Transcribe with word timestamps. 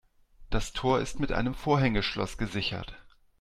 Das 0.49 0.73
Tor 0.73 0.99
ist 0.99 1.19
mit 1.19 1.31
einem 1.31 1.53
Vorhängeschloss 1.53 2.39
gesichert. 2.39 2.95